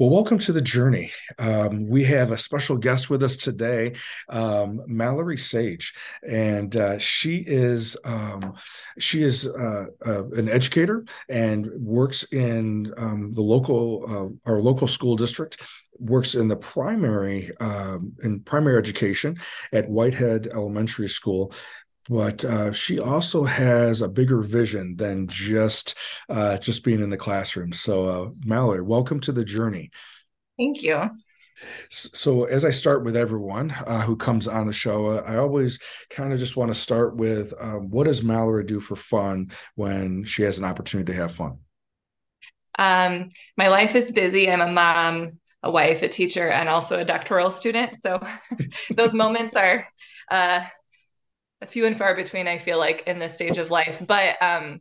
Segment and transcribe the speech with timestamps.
[0.00, 1.12] Well, welcome to the journey.
[1.38, 3.96] Um, we have a special guest with us today,
[4.30, 5.92] um, Mallory Sage,
[6.26, 8.54] and uh, she is um,
[8.98, 14.88] she is uh, uh, an educator and works in um, the local uh, our local
[14.88, 15.60] school district.
[15.98, 19.36] Works in the primary um, in primary education
[19.70, 21.52] at Whitehead Elementary School,
[22.08, 25.96] but uh, she also has a bigger vision than just
[26.28, 27.72] uh, just being in the classroom.
[27.72, 29.90] So, uh, Mallory, welcome to the journey.
[30.58, 31.10] Thank you.
[31.90, 35.78] So, as I start with everyone uh, who comes on the show, uh, I always
[36.08, 40.24] kind of just want to start with um, what does Mallory do for fun when
[40.24, 41.58] she has an opportunity to have fun?
[42.78, 44.50] Um, my life is busy.
[44.50, 47.94] I'm a mom, a wife, a teacher, and also a doctoral student.
[47.96, 48.20] So,
[48.94, 49.86] those moments are
[50.30, 50.62] uh,
[51.66, 54.02] few and far between, I feel like, in this stage of life.
[54.06, 54.80] But um,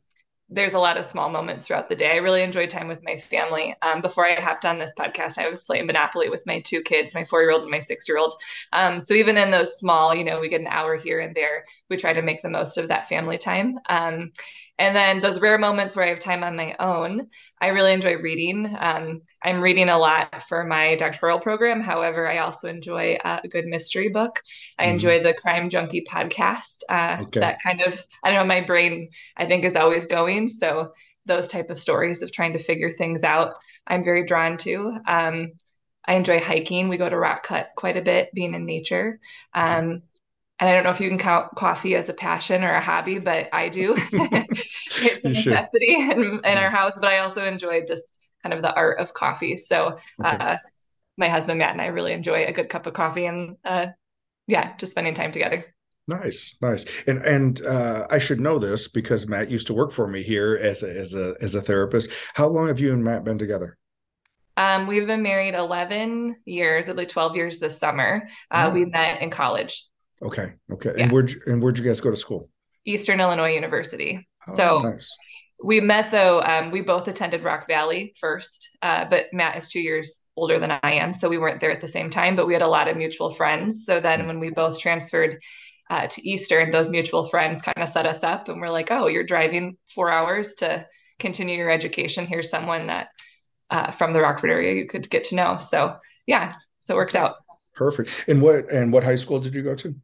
[0.49, 2.11] there's a lot of small moments throughout the day.
[2.11, 3.75] I really enjoy time with my family.
[3.81, 7.13] Um, before I hopped on this podcast, I was playing Monopoly with my two kids,
[7.13, 8.33] my four year old and my six year old.
[8.73, 11.66] Um, so even in those small, you know, we get an hour here and there,
[11.89, 13.77] we try to make the most of that family time.
[13.88, 14.31] Um,
[14.80, 17.27] and then those rare moments where I have time on my own,
[17.59, 18.73] I really enjoy reading.
[18.80, 21.81] Um, I'm reading a lot for my doctoral program.
[21.81, 24.41] However, I also enjoy uh, a good mystery book.
[24.77, 24.94] I mm-hmm.
[24.94, 26.80] enjoy the Crime Junkie podcast.
[26.88, 27.41] Uh, okay.
[27.41, 30.47] That kind of, I don't know, my brain, I think, is always going.
[30.47, 30.94] So
[31.25, 34.97] those type of stories of trying to figure things out, I'm very drawn to.
[35.05, 35.52] Um,
[36.05, 36.88] I enjoy hiking.
[36.88, 39.19] We go to Rock Cut quite a bit, being in nature.
[39.53, 40.03] Um,
[40.59, 43.19] and I don't know if you can count coffee as a passion or a hobby,
[43.19, 43.95] but I do.
[44.97, 48.73] it's a necessity in, in, our house, but I also enjoy just kind of the
[48.73, 49.57] art of coffee.
[49.57, 50.37] So okay.
[50.37, 50.57] uh,
[51.17, 53.87] my husband Matt and I really enjoy a good cup of coffee and uh,
[54.47, 55.65] yeah, just spending time together.
[56.07, 60.07] Nice, nice, and and uh, I should know this because Matt used to work for
[60.07, 62.09] me here as a, as a as a therapist.
[62.33, 63.77] How long have you and Matt been together?
[64.57, 68.27] Um, we've been married 11 years, at least 12 years this summer.
[68.51, 68.73] Uh, oh.
[68.73, 69.85] We met in college.
[70.21, 70.53] Okay.
[70.71, 70.93] Okay.
[70.97, 71.03] Yeah.
[71.03, 72.49] And where'd and where'd you guys go to school?
[72.85, 74.28] Eastern Illinois University.
[74.47, 75.16] Oh, so nice.
[75.63, 76.41] we met though.
[76.41, 80.72] Um, we both attended Rock Valley first, uh, but Matt is two years older than
[80.72, 82.35] I am, so we weren't there at the same time.
[82.35, 83.85] But we had a lot of mutual friends.
[83.85, 85.39] So then, when we both transferred
[85.89, 89.07] uh, to Eastern, those mutual friends kind of set us up, and we're like, "Oh,
[89.07, 90.88] you're driving four hours to
[91.19, 92.25] continue your education.
[92.25, 93.09] Here's someone that
[93.69, 95.97] uh, from the Rockford area you could get to know." So
[96.28, 97.35] yeah, so it worked out.
[97.75, 98.25] Perfect.
[98.28, 99.95] And what and what high school did you go to?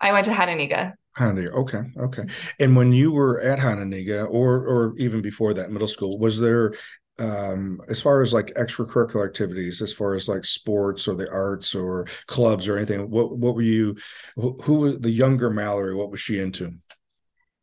[0.00, 0.94] I went to Hononegah.
[1.18, 1.52] Hononegah.
[1.52, 1.82] Okay.
[1.98, 2.24] Okay.
[2.58, 6.74] And when you were at Hononegah or or even before that middle school, was there
[7.18, 11.74] um, as far as like extracurricular activities, as far as like sports or the arts
[11.74, 13.96] or clubs or anything, what what were you
[14.36, 16.74] who, who was the younger Mallory, what was she into?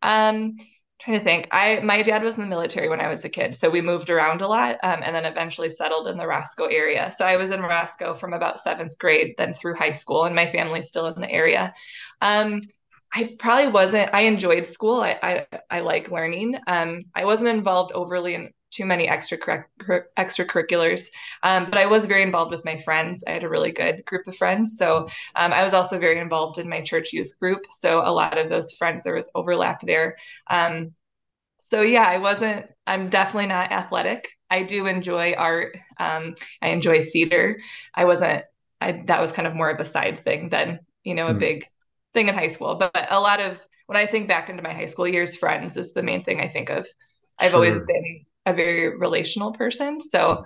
[0.02, 0.58] Um
[1.02, 1.48] trying to think.
[1.52, 4.10] I my dad was in the military when I was a kid, so we moved
[4.10, 7.12] around a lot, um, and then eventually settled in the Roscoe area.
[7.16, 10.48] So I was in Roscoe from about seventh grade, then through high school, and my
[10.48, 11.74] family's still in the area.
[12.22, 12.60] Um,
[13.14, 14.14] I probably wasn't.
[14.14, 15.02] I enjoyed school.
[15.02, 16.58] I I, I like learning.
[16.68, 19.38] Um, I wasn't involved overly in too many extra
[20.18, 21.08] extracurriculars,
[21.44, 23.24] um, but I was very involved with my friends.
[23.26, 26.58] I had a really good group of friends, so um, I was also very involved
[26.58, 27.66] in my church youth group.
[27.72, 30.18] So a lot of those friends, there was overlap there.
[30.50, 30.94] Um,
[31.60, 32.68] so yeah, I wasn't.
[32.86, 34.30] I'm definitely not athletic.
[34.50, 35.78] I do enjoy art.
[36.00, 37.60] Um, I enjoy theater.
[37.94, 38.44] I wasn't.
[38.80, 41.40] I that was kind of more of a side thing than you know a mm.
[41.40, 41.66] big
[42.18, 42.76] thing in high school.
[42.76, 45.94] But a lot of when I think back into my high school years, friends is
[45.94, 46.88] the main thing I think of.
[47.40, 47.58] I've sure.
[47.58, 50.44] always been a very relational person, so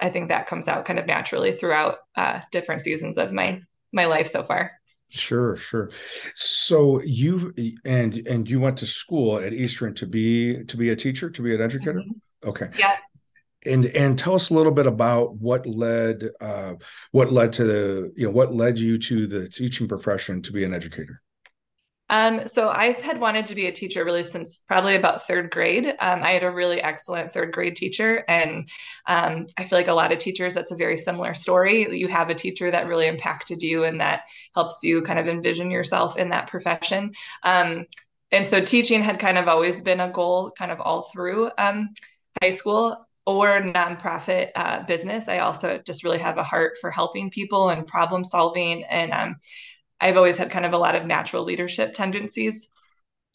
[0.00, 3.60] I think that comes out kind of naturally throughout uh, different seasons of my
[3.92, 4.72] my life so far.
[5.10, 5.90] Sure, sure.
[6.34, 7.52] So you
[7.84, 11.42] and and you went to school at Eastern to be to be a teacher, to
[11.42, 12.00] be an educator.
[12.00, 12.48] Mm-hmm.
[12.48, 12.68] Okay.
[12.78, 12.96] Yeah
[13.66, 16.74] and and tell us a little bit about what led uh,
[17.12, 20.64] what led to the you know what led you to the teaching profession to be
[20.64, 21.20] an educator
[22.10, 25.86] um, so I've had wanted to be a teacher really since probably about third grade.
[25.86, 28.68] Um, I had a really excellent third grade teacher, and
[29.06, 31.96] um, I feel like a lot of teachers that's a very similar story.
[31.96, 34.22] You have a teacher that really impacted you and that
[34.56, 37.12] helps you kind of envision yourself in that profession.
[37.44, 37.86] Um,
[38.32, 41.90] and so teaching had kind of always been a goal, kind of all through um,
[42.42, 43.06] high school
[43.36, 45.28] or nonprofit uh, business.
[45.28, 48.84] I also just really have a heart for helping people and problem solving.
[48.84, 49.36] And um,
[50.00, 52.68] I've always had kind of a lot of natural leadership tendencies.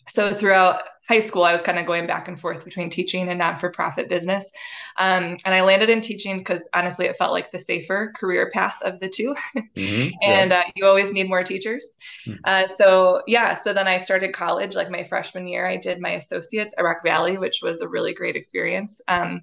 [0.08, 3.40] So throughout high school, I was kind of going back and forth between teaching and
[3.40, 4.52] non for profit business.
[4.98, 8.78] Um, and I landed in teaching because honestly, it felt like the safer career path
[8.82, 10.10] of the 2 mm-hmm.
[10.24, 10.60] and yeah.
[10.60, 11.98] uh, you always need more teachers.
[12.28, 12.40] Mm-hmm.
[12.44, 15.68] Uh, so, yeah, so then I started college like my freshman year.
[15.68, 19.02] I did my associates at Rock Valley, which was a really great experience.
[19.08, 19.42] Um,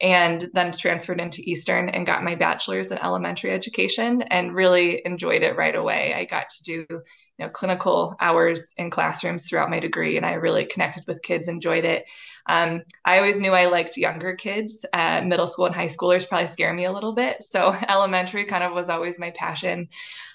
[0.00, 5.42] and then transferred into Eastern and got my bachelor's in elementary education and really enjoyed
[5.42, 6.14] it right away.
[6.14, 7.00] I got to do you
[7.38, 11.84] know clinical hours in classrooms throughout my degree, and I really connected with kids, enjoyed
[11.84, 12.06] it.
[12.46, 14.86] Um, I always knew I liked younger kids.
[14.92, 18.64] Uh, middle school and high schoolers probably scare me a little bit, so elementary kind
[18.64, 19.88] of was always my passion.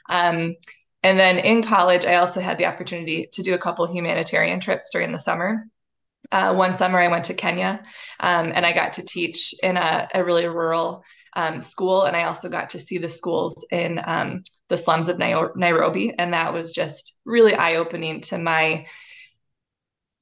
[0.10, 0.56] Um,
[1.02, 4.90] and then in college, I also had the opportunity to do a couple humanitarian trips
[4.92, 5.68] during the summer.
[6.32, 7.84] Uh, one summer I went to Kenya
[8.20, 11.04] um, and I got to teach in a, a really rural
[11.36, 12.04] um, school.
[12.04, 16.14] And I also got to see the schools in um, the slums of Nairobi.
[16.18, 18.86] And that was just really eye opening to my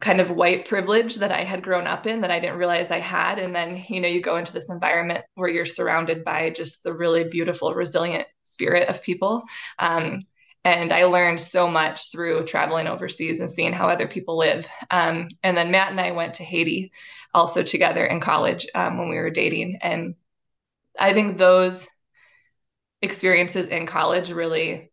[0.01, 2.99] kind of white privilege that I had grown up in that I didn't realize I
[2.99, 3.39] had.
[3.39, 6.94] And then, you know, you go into this environment where you're surrounded by just the
[6.94, 9.44] really beautiful, resilient spirit of people.
[9.79, 10.19] Um,
[10.65, 14.68] and I learned so much through traveling overseas and seeing how other people live.
[14.92, 16.92] Um, and then Matt and I went to Haiti
[17.33, 19.80] also together in college um, when we were dating.
[19.81, 20.15] And
[21.00, 21.88] I think those
[23.01, 24.92] experiences in college really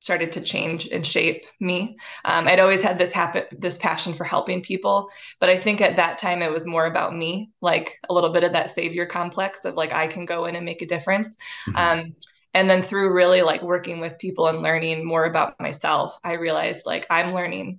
[0.00, 1.96] started to change and shape me.
[2.24, 5.08] Um, I'd always had this happen, this passion for helping people,
[5.38, 8.42] but I think at that time it was more about me, like a little bit
[8.42, 11.38] of that savior complex of like I can go in and make a difference.
[11.68, 11.76] Mm-hmm.
[11.76, 12.14] Um,
[12.54, 16.86] and then through really like working with people and learning more about myself i realized
[16.86, 17.78] like i'm learning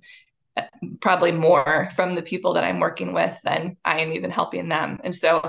[0.56, 0.62] uh,
[1.00, 5.00] probably more from the people that i'm working with than i am even helping them.
[5.02, 5.40] And so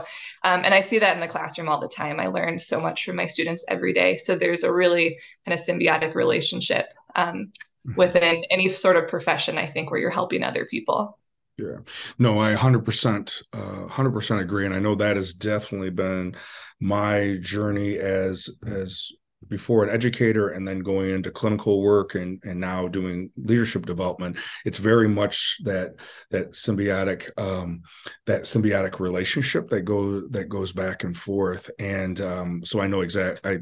[0.44, 2.20] um, and i see that in the classroom all the time.
[2.20, 4.18] I learn so much from my students every day.
[4.18, 7.52] So there's a really kind of symbiotic relationship um,
[7.88, 7.96] mm-hmm.
[7.96, 11.20] within any sort of profession i think where you're helping other people
[11.58, 11.78] yeah,
[12.20, 14.66] no, I 100%, uh, 100% agree.
[14.66, 16.36] And I know that has definitely been
[16.82, 19.12] my journey as, as
[19.48, 24.38] before an educator and then going into clinical work and, and now doing leadership development.
[24.66, 25.94] It's very much that,
[26.32, 27.82] that symbiotic, um,
[28.26, 31.70] that symbiotic relationship that go, that goes back and forth.
[31.80, 33.60] And, um, so I know exact, I,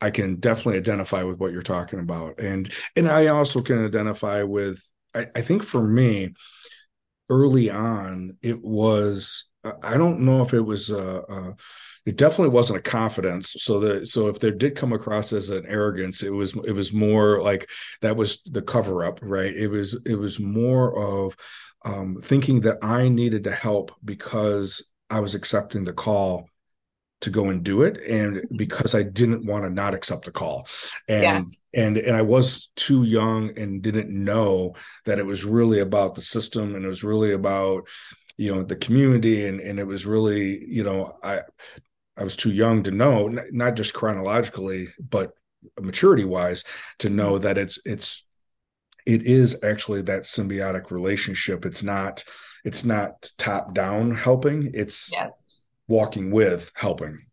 [0.00, 2.40] I can definitely identify with what you're talking about.
[2.40, 4.82] And, and I also can identify with,
[5.14, 6.34] I, I think for me,
[7.34, 9.50] early on it was
[9.82, 11.52] i don't know if it was uh, uh,
[12.06, 13.56] it definitely wasn't a confidence.
[13.60, 16.92] So that so if there did come across as an arrogance it was it was
[16.92, 17.70] more like
[18.02, 19.54] that was the cover up right?
[19.56, 21.34] It was it was more of
[21.84, 26.48] um, thinking that i needed to help because i was accepting the call
[27.24, 30.66] to go and do it and because i didn't want to not accept the call
[31.08, 31.42] and yeah.
[31.74, 34.74] and and i was too young and didn't know
[35.06, 37.88] that it was really about the system and it was really about
[38.36, 41.40] you know the community and and it was really you know i
[42.16, 45.32] i was too young to know not just chronologically but
[45.80, 46.64] maturity wise
[46.98, 47.44] to know mm-hmm.
[47.44, 48.28] that it's it's
[49.06, 52.22] it is actually that symbiotic relationship it's not
[52.64, 55.43] it's not top down helping it's yes
[55.88, 57.26] walking with helping.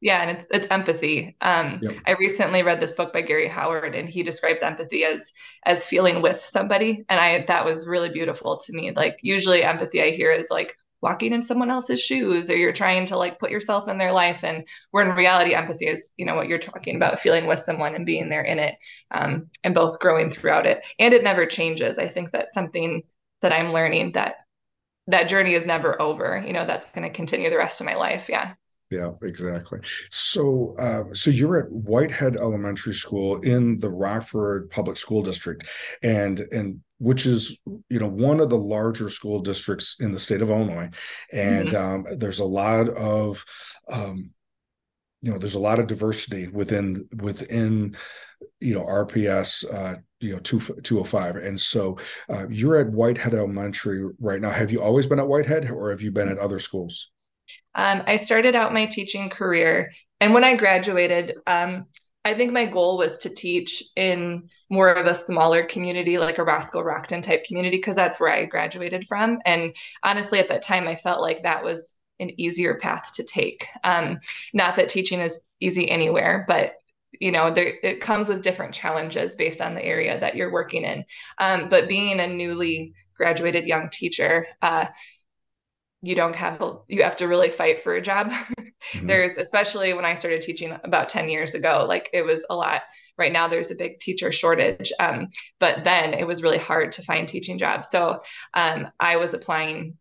[0.00, 1.36] Yeah and it's it's empathy.
[1.40, 1.96] Um, yep.
[2.06, 5.32] i recently read this book by gary howard and he describes empathy as
[5.64, 7.04] as feeling with somebody.
[7.08, 8.92] And i that was really beautiful to me.
[8.92, 13.06] Like usually empathy i hear is like walking in someone else's shoes or you're trying
[13.06, 14.44] to like put yourself in their life.
[14.44, 17.94] And where in reality empathy is you know what you're talking about feeling with someone
[17.94, 18.76] and being there in it
[19.10, 20.84] um, and both growing throughout it.
[21.00, 21.98] And it never changes.
[21.98, 23.02] I think that's something
[23.40, 24.36] that i'm learning that
[25.08, 26.42] that journey is never over.
[26.46, 28.28] You know, that's going to continue the rest of my life.
[28.28, 28.54] Yeah.
[28.90, 29.80] Yeah, exactly.
[30.10, 35.66] So, uh, so you're at Whitehead Elementary School in the Rockford Public School District,
[36.02, 37.58] and and which is
[37.90, 40.88] you know one of the larger school districts in the state of Illinois,
[41.30, 42.08] and mm-hmm.
[42.10, 43.44] um, there's a lot of
[43.92, 44.30] um,
[45.20, 47.94] you know there's a lot of diversity within within
[48.58, 51.96] you know RPS uh, you know two, 205 and so
[52.28, 54.50] uh, you're at whitehead elementary right now.
[54.50, 57.10] Have you always been at whitehead or have you been at other schools?
[57.74, 61.86] Um, i started out my teaching career and when i graduated um,
[62.24, 66.44] i think my goal was to teach in more of a smaller community like a
[66.44, 69.38] roscoe rockton type community because that's where i graduated from.
[69.46, 73.64] And honestly at that time i felt like that was an easier path to take.
[73.84, 74.18] Um,
[74.52, 76.74] not that teaching is easy anywhere but
[77.12, 80.84] you know there, it comes with different challenges based on the area that you're working
[80.84, 81.04] in.
[81.38, 84.86] Um, but being a newly graduated young teacher uh,
[86.00, 88.32] you don't have you have to really fight for a job.
[88.94, 89.08] Mm-hmm.
[89.08, 92.82] there's especially when i started teaching about 10 years ago like it was a lot.
[93.18, 95.26] Right now there's a big teacher shortage um,
[95.58, 97.88] but then it was really hard to find teaching jobs.
[97.90, 98.20] So
[98.54, 99.98] um, i was applying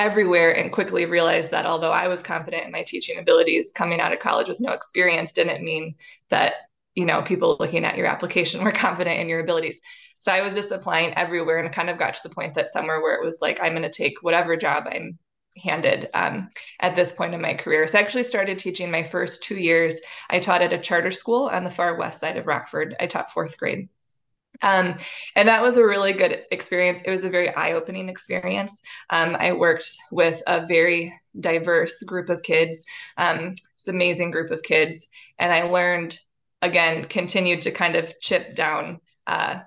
[0.00, 4.12] everywhere and quickly realized that although i was confident in my teaching abilities coming out
[4.12, 5.94] of college with no experience didn't mean
[6.30, 6.54] that
[6.94, 9.80] you know people looking at your application were confident in your abilities
[10.18, 13.00] so i was just applying everywhere and kind of got to the point that somewhere
[13.02, 15.18] where it was like i'm going to take whatever job i'm
[15.56, 16.48] handed um,
[16.80, 17.86] at this point in my career.
[17.86, 20.00] So I actually started teaching my first two years.
[20.30, 22.94] I taught at a charter school on the far west side of Rockford.
[23.00, 23.88] I taught fourth grade.
[24.62, 24.96] Um,
[25.36, 27.02] and that was a really good experience.
[27.02, 28.82] It was a very eye opening experience.
[29.08, 32.84] Um, I worked with a very diverse group of kids,
[33.16, 33.56] um, an
[33.88, 35.08] amazing group of kids.
[35.38, 36.18] And I learned,
[36.60, 39.60] again, continued to kind of chip down uh,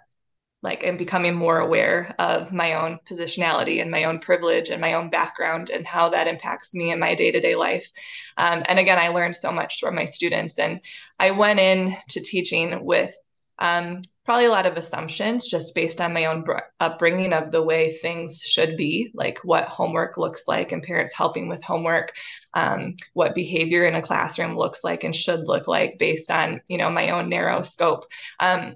[0.63, 4.93] like and becoming more aware of my own positionality and my own privilege and my
[4.93, 7.91] own background and how that impacts me in my day-to-day life
[8.37, 10.79] um, and again i learned so much from my students and
[11.19, 13.13] i went in to teaching with
[13.59, 16.43] um, probably a lot of assumptions just based on my own
[16.79, 21.47] upbringing of the way things should be like what homework looks like and parents helping
[21.47, 22.13] with homework
[22.53, 26.77] um, what behavior in a classroom looks like and should look like based on you
[26.77, 28.05] know my own narrow scope.
[28.39, 28.75] Um,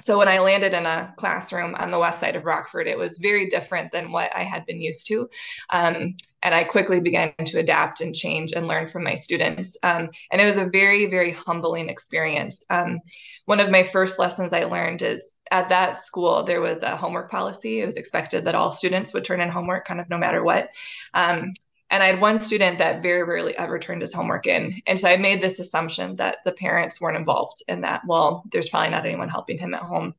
[0.00, 3.18] so when I landed in a classroom on the west side of Rockford, it was
[3.18, 5.28] very different than what I had been used to.
[5.70, 9.76] Um, and I quickly began to adapt and change and learn from my students.
[9.82, 12.64] Um, and it was a very, very humbling experience.
[12.70, 13.00] Um,
[13.44, 17.30] one of my first lessons I learned is at that school, there was a homework
[17.30, 17.80] policy.
[17.80, 20.70] It was expected that all students would turn in homework kind of no matter what.
[21.92, 24.72] And I had one student that very rarely ever turned his homework in.
[24.86, 28.00] And so I made this assumption that the parents weren't involved in that.
[28.06, 30.14] Well, there's probably not anyone helping him at home.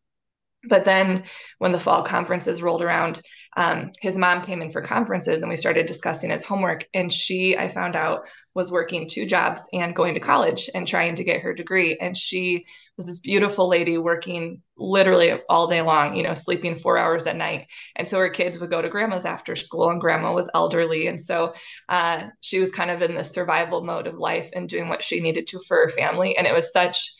[0.65, 1.23] But then
[1.57, 3.21] when the fall conferences rolled around,
[3.57, 6.85] um, his mom came in for conferences and we started discussing his homework.
[6.93, 11.15] And she, I found out, was working two jobs and going to college and trying
[11.15, 11.97] to get her degree.
[11.99, 12.65] And she
[12.97, 17.35] was this beautiful lady working literally all day long, you know, sleeping four hours at
[17.35, 17.67] night.
[17.95, 21.07] And so her kids would go to grandma's after school, and grandma was elderly.
[21.07, 21.53] And so
[21.89, 25.19] uh, she was kind of in this survival mode of life and doing what she
[25.19, 26.37] needed to for her family.
[26.37, 27.11] And it was such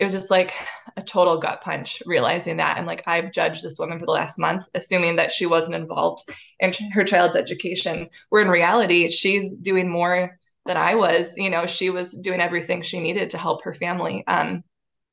[0.00, 0.54] it was just like
[0.96, 2.78] a total gut punch realizing that.
[2.78, 6.24] And like i've judged this woman for the last month assuming that she wasn't involved
[6.58, 8.08] in her child's education.
[8.30, 11.34] Where in reality she's doing more than i was.
[11.36, 14.64] You know she was doing everything she needed to help her family um,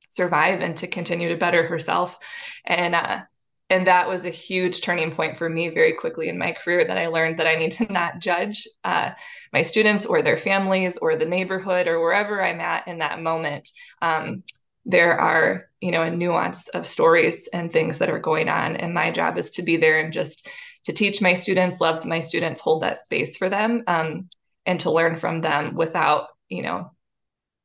[0.10, 2.18] survive and to continue to better herself.
[2.66, 3.22] And uh,
[3.70, 6.98] and that was a huge turning point for me very quickly in my career that
[6.98, 9.12] i learned that i need to not judge uh,
[9.52, 13.70] my students or their families or the neighborhood or wherever i'm at in that moment.
[14.02, 14.44] Um,
[14.88, 18.78] there are you know a nuance of stories and things that are going on.
[18.78, 20.48] And my job is to be there and just
[20.86, 24.30] to teach my students love my students hold that space for them um,
[24.66, 26.92] and to learn from them without you know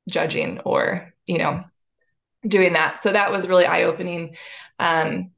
[0.09, 1.65] judging or you know
[2.47, 2.99] doing that.
[2.99, 4.37] So that was really eye-opening.
[4.81, 5.31] Um,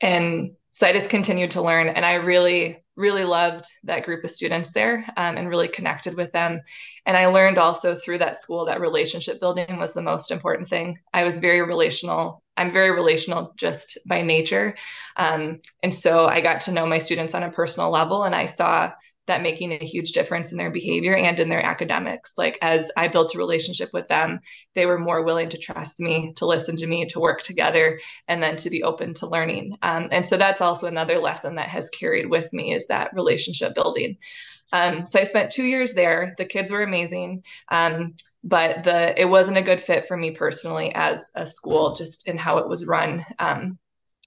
[0.00, 1.88] and so i just continued to learn.
[1.88, 6.32] And i really really loved that group of students there um, and really connected with
[6.32, 6.60] them.
[7.06, 10.98] And I learned also through that school that relationship building was the most important thing.
[11.14, 12.42] I was very relational.
[12.56, 14.76] I'm very relational just by nature.
[15.16, 18.46] Um, and so I got to know my students on a personal level and I
[18.46, 18.92] saw
[19.30, 22.36] that making a huge difference in their behavior and in their academics.
[22.36, 24.40] Like as I built a relationship with them,
[24.74, 28.42] they were more willing to trust me, to listen to me, to work together, and
[28.42, 29.76] then to be open to learning.
[29.82, 33.74] Um, and so that's also another lesson that has carried with me is that relationship
[33.74, 34.18] building.
[34.72, 36.34] Um, so I spent two years there.
[36.38, 40.92] The kids were amazing, um, but the it wasn't a good fit for me personally
[40.94, 43.24] as a school, just in how it was run.
[43.38, 43.78] Um,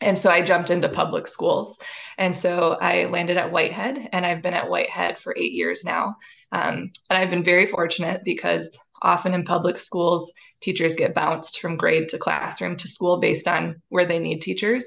[0.03, 1.77] and so I jumped into public schools.
[2.17, 6.15] And so I landed at Whitehead, and I've been at Whitehead for eight years now.
[6.51, 10.31] Um, and I've been very fortunate because often in public schools,
[10.61, 14.85] teachers get bounced from grade to classroom to school based on where they need teachers.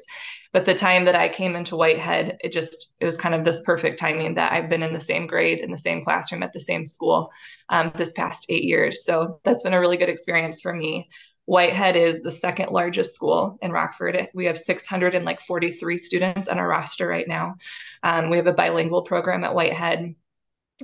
[0.52, 3.60] But the time that I came into Whitehead, it just it was kind of this
[3.62, 6.60] perfect timing that I've been in the same grade in the same classroom at the
[6.60, 7.30] same school
[7.68, 9.04] um, this past eight years.
[9.04, 11.10] So that's been a really good experience for me.
[11.46, 14.28] Whitehead is the second largest school in Rockford.
[14.34, 17.56] We have 643 students on our roster right now.
[18.02, 20.16] Um, we have a bilingual program at Whitehead.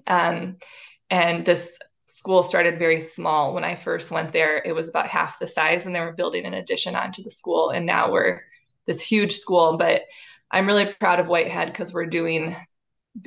[0.06, 0.56] Um,
[1.10, 3.54] and this school started very small.
[3.54, 6.46] When I first went there, it was about half the size, and they were building
[6.46, 7.70] an addition onto the school.
[7.70, 8.42] And now we're
[8.86, 9.76] this huge school.
[9.76, 10.02] But
[10.50, 12.54] I'm really proud of Whitehead because we're doing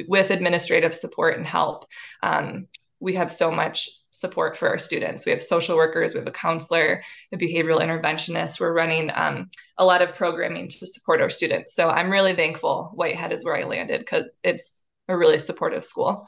[0.07, 1.85] with administrative support and help.
[2.23, 2.67] Um,
[2.99, 5.25] we have so much support for our students.
[5.25, 8.59] We have social workers, we have a counselor, a behavioral interventionist.
[8.59, 11.75] We're running um, a lot of programming to support our students.
[11.75, 16.27] So I'm really thankful Whitehead is where I landed because it's a really supportive school.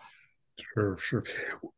[0.73, 1.23] Sure, sure.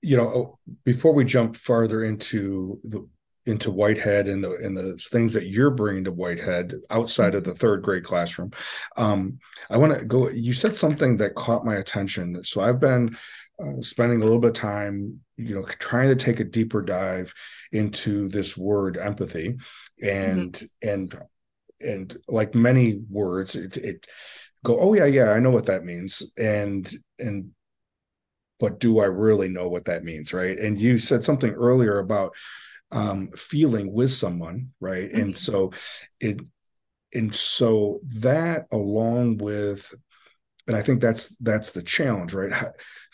[0.02, 3.08] You know, oh, before we jump farther into the
[3.46, 7.56] into Whitehead and the and the things that you're bringing to Whitehead outside of the
[7.56, 8.52] third grade classroom,
[8.96, 9.40] um,
[9.70, 10.30] I want to go.
[10.30, 12.44] You said something that caught my attention.
[12.44, 13.18] So I've been
[13.60, 17.34] uh, spending a little bit of time, you know, trying to take a deeper dive
[17.72, 19.58] into this word empathy,
[20.02, 20.90] and mm-hmm.
[20.90, 21.14] and
[21.82, 24.08] and like many words, it it
[24.64, 27.52] go, oh yeah, yeah, I know what that means, and and
[28.60, 30.34] but do I really know what that means?
[30.34, 30.58] Right.
[30.60, 32.36] And you said something earlier about
[32.92, 35.10] um, feeling with someone, right?
[35.10, 35.22] Mm-hmm.
[35.22, 35.72] And so
[36.20, 36.42] it,
[37.14, 39.94] and so that along with,
[40.68, 42.52] and I think that's that's the challenge, right?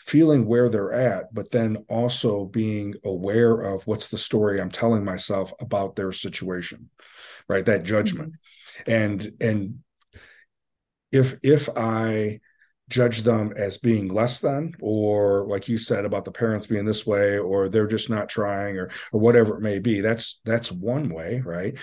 [0.06, 5.04] Feeling where they're at, but then also being aware of what's the story I'm telling
[5.04, 6.90] myself about their situation,
[7.48, 7.66] right?
[7.66, 8.34] That judgment,
[8.86, 8.92] mm-hmm.
[8.92, 9.78] and and
[11.10, 12.40] if if I
[12.88, 17.04] judge them as being less than or like you said about the parents being this
[17.04, 21.08] way or they're just not trying or or whatever it may be that's that's one
[21.08, 21.76] way right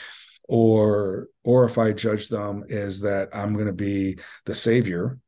[0.48, 5.20] or or if i judge them is that i'm going to be the savior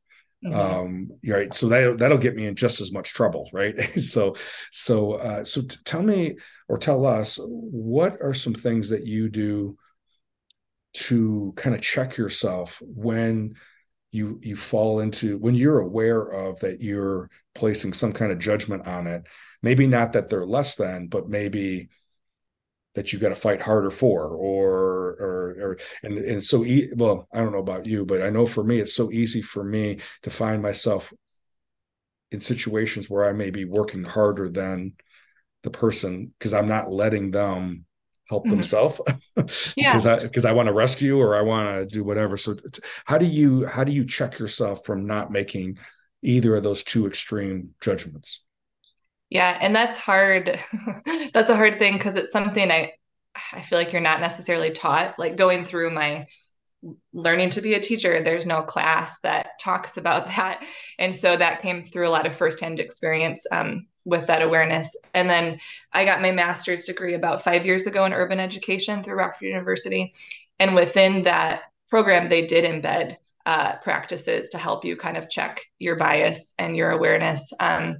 [0.46, 0.58] mm-hmm.
[0.58, 1.52] um right.
[1.52, 3.98] So that that'll get me in just as much trouble right?
[3.98, 4.36] So
[4.70, 6.36] so uh so t- tell me
[6.68, 9.76] or tell us what are some things that you do
[10.94, 13.54] to kind of check yourself when
[14.12, 18.86] you you fall into when you're aware of that you're placing some kind of judgment
[18.86, 19.26] on it?
[19.62, 21.88] Maybe not that they're less than but maybe
[22.96, 27.28] that you got to fight harder for or or or and and so e- well
[27.32, 29.98] i don't know about you but i know for me it's so easy for me
[30.22, 31.12] to find myself
[32.30, 34.92] in situations where i may be working harder than
[35.62, 37.84] the person because i'm not letting them
[38.28, 38.50] help mm-hmm.
[38.50, 39.00] themselves
[39.76, 39.92] yeah.
[39.92, 42.36] because I because I want to rescue or I want to do whatever.
[42.36, 42.56] So
[43.04, 45.78] how do you how do you check yourself from not making
[46.22, 48.42] either of those two extreme judgments?
[49.30, 50.58] Yeah, and that's hard.
[51.32, 52.92] that's a hard thing because it's something I
[53.52, 55.18] I feel like you're not necessarily taught.
[55.18, 56.26] Like going through my
[57.12, 60.64] learning to be a teacher, there's no class that talks about that,
[60.98, 63.46] and so that came through a lot of firsthand experience.
[63.50, 64.96] Um, with that awareness.
[65.12, 65.58] And then
[65.92, 70.14] I got my master's degree about five years ago in urban education through Rockford University.
[70.58, 75.60] And within that program, they did embed uh, practices to help you kind of check
[75.78, 77.52] your bias and your awareness.
[77.58, 77.98] Um,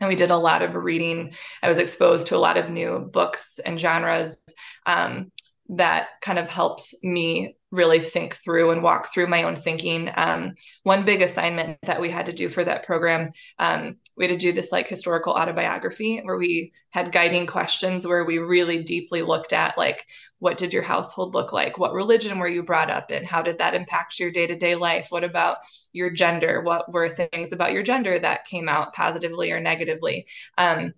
[0.00, 1.34] and we did a lot of reading.
[1.62, 4.38] I was exposed to a lot of new books and genres
[4.86, 5.30] um,
[5.70, 10.10] that kind of helped me really think through and walk through my own thinking.
[10.14, 14.32] Um, one big assignment that we had to do for that program, um, we had
[14.32, 19.22] to do this like historical autobiography where we had guiding questions where we really deeply
[19.22, 20.06] looked at like
[20.38, 21.78] what did your household look like?
[21.78, 23.24] What religion were you brought up in?
[23.24, 25.06] How did that impact your day-to-day life?
[25.08, 25.56] What about
[25.92, 26.60] your gender?
[26.60, 30.26] What were things about your gender that came out positively or negatively?
[30.58, 30.92] Um,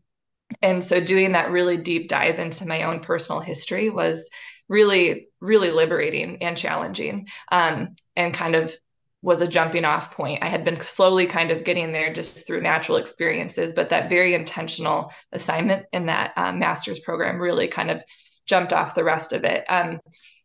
[0.63, 4.29] and so doing that really deep dive into my own personal history was
[4.69, 8.75] really really liberating and challenging um, and kind of
[9.27, 10.41] was a jumping off point.
[10.41, 14.35] I had been slowly kind of getting there just through natural experiences, but that very
[14.35, 18.05] intentional assignment in that um, master's program really kind of
[18.47, 19.65] jumped off the rest of it.
[19.69, 19.99] Um,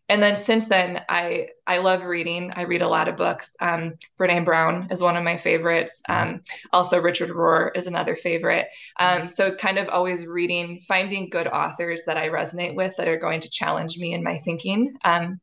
[0.10, 2.52] and then since then, I I love reading.
[2.56, 3.56] I read a lot of books.
[3.62, 6.02] Um, Brene Brown is one of my favorites.
[6.10, 6.42] Um,
[6.74, 8.68] also, Richard Rohr is another favorite.
[9.00, 13.20] Um, so, kind of always reading, finding good authors that I resonate with that are
[13.20, 14.96] going to challenge me in my thinking.
[15.06, 15.40] Um,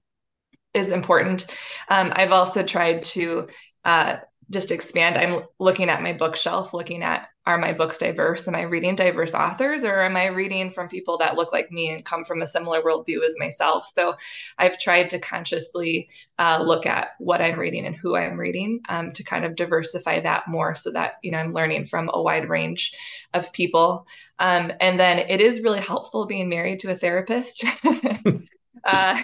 [0.79, 1.47] is important.
[1.89, 3.49] Um, I've also tried to
[3.85, 4.17] uh,
[4.51, 5.17] just expand.
[5.19, 8.47] I'm looking at my bookshelf, looking at are my books diverse?
[8.47, 11.89] Am I reading diverse authors or am I reading from people that look like me
[11.89, 13.87] and come from a similar worldview as myself?
[13.87, 14.17] So
[14.59, 19.13] I've tried to consciously uh, look at what I'm reading and who I'm reading um,
[19.13, 22.51] to kind of diversify that more so that, you know, I'm learning from a wide
[22.51, 22.93] range
[23.33, 24.07] of people.
[24.39, 27.65] Um, and then it is really helpful being married to a therapist.
[28.85, 29.23] Uh,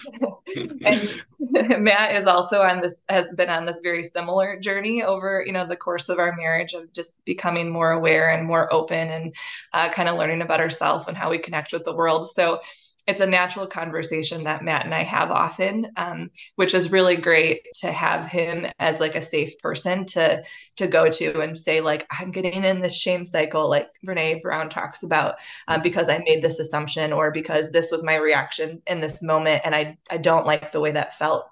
[0.85, 1.23] and
[1.83, 5.67] Matt is also on this has been on this very similar journey over you know
[5.67, 9.35] the course of our marriage of just becoming more aware and more open and
[9.73, 12.27] uh, kind of learning about ourselves and how we connect with the world.
[12.29, 12.61] So
[13.07, 17.63] it's a natural conversation that Matt and I have often, um, which is really great
[17.81, 20.43] to have him as like a safe person to
[20.77, 24.71] to go to and say like I'm getting in this shame cycle, like Brene Brown
[24.71, 25.37] talks about,
[25.69, 29.63] um, because I made this assumption or because this was my reaction in this moment,
[29.65, 31.47] and I I don't like the way that felt,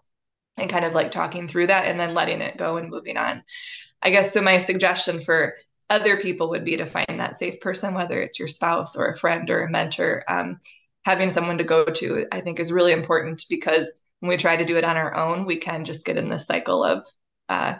[0.56, 3.42] and kind of like talking through that and then letting it go and moving on.
[4.02, 4.40] I guess so.
[4.40, 5.56] My suggestion for
[5.90, 9.16] other people would be to find that safe person, whether it's your spouse or a
[9.18, 10.24] friend or a mentor.
[10.26, 10.60] Um,
[11.04, 14.64] having someone to go to, I think, is really important because when we try to
[14.64, 17.06] do it on our own, we can just get in this cycle of
[17.48, 17.74] uh,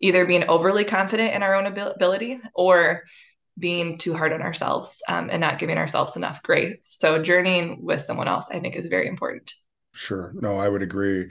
[0.00, 3.04] either being overly confident in our own ability or
[3.58, 6.78] being too hard on ourselves um, and not giving ourselves enough grace.
[6.82, 9.52] So journeying with someone else, I think, is very important.
[9.94, 10.32] Sure.
[10.34, 11.30] No, I would agree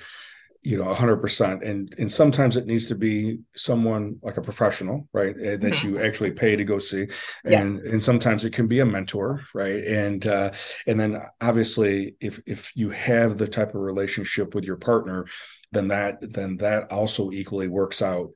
[0.63, 5.35] you know 100% and and sometimes it needs to be someone like a professional right
[5.41, 5.95] eh, that mm-hmm.
[5.95, 7.07] you actually pay to go see
[7.45, 7.91] and yeah.
[7.91, 10.51] and sometimes it can be a mentor right and uh
[10.85, 15.25] and then obviously if if you have the type of relationship with your partner
[15.71, 18.31] then that then that also equally works out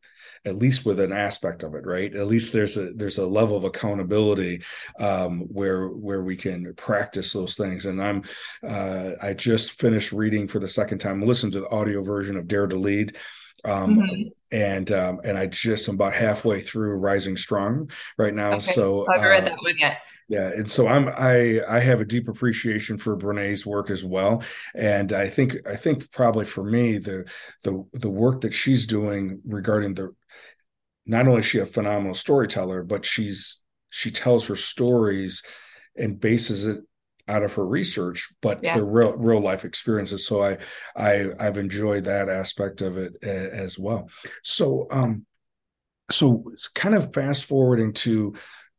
[0.46, 2.16] at least with an aspect of it right?
[2.16, 4.62] At least there's a there's a level of accountability
[5.00, 7.86] um, where where we can practice those things.
[7.86, 8.24] And i'm
[8.64, 12.48] uh, i just finished reading for the second time listen to the audio version of
[12.48, 13.16] dare to lead
[13.66, 14.28] um, mm-hmm.
[14.52, 18.54] and um, and I just am about halfway through Rising Strong right now.
[18.54, 18.60] Okay.
[18.60, 20.02] So I haven't uh, read that one yet.
[20.28, 24.44] Yeah, and so I'm I I have a deep appreciation for Brene's work as well,
[24.74, 27.30] and I think I think probably for me the
[27.64, 30.16] the the work that she's doing regarding the
[31.06, 33.58] not only is she a phenomenal storyteller, but she's
[33.90, 35.44] she tells her stories
[35.96, 36.84] and bases it
[37.28, 38.78] out of her research, but yeah.
[38.78, 40.28] the real real life experiences.
[40.28, 40.58] So I
[40.96, 44.10] I I've enjoyed that aspect of it as well.
[44.44, 45.26] So um
[46.12, 48.36] so kind of fast forwarding to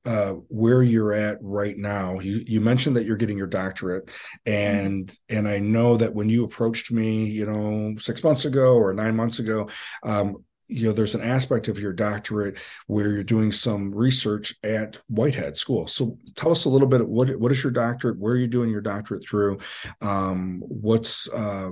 [0.06, 2.20] uh, where you're at right now.
[2.20, 4.52] You you mentioned that you're getting your doctorate, mm-hmm.
[4.52, 5.36] and mm-hmm.
[5.36, 9.16] and I know that when you approached me, you know, six months ago or nine
[9.16, 9.68] months ago,
[10.04, 14.98] um, you know there's an aspect of your doctorate where you're doing some research at
[15.08, 15.86] whitehead school.
[15.86, 18.18] So tell us a little bit what what is your doctorate?
[18.18, 19.58] Where are you doing your doctorate through?
[20.00, 21.70] Um, what's uh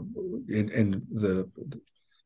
[0.48, 1.50] in, in the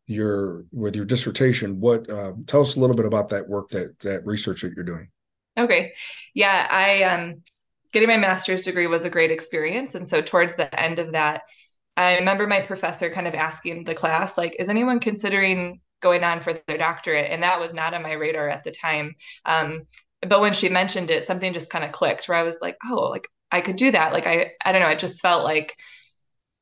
[0.07, 3.99] your with your dissertation what uh, tell us a little bit about that work that
[4.01, 5.09] that research that you're doing.
[5.59, 5.93] Okay.
[6.35, 7.43] Yeah i um
[7.93, 9.95] getting my master's degree was a great experience.
[9.95, 11.43] And so towards the end of that
[11.99, 16.41] I remember my professor kind of asking the class, like, is anyone considering going on
[16.41, 19.15] for their doctorate, and that was not on my radar at the time.
[19.45, 19.83] Um,
[20.27, 23.09] but when she mentioned it, something just kind of clicked where I was like, oh,
[23.09, 24.13] like I could do that.
[24.13, 25.77] Like I, I don't know, it just felt like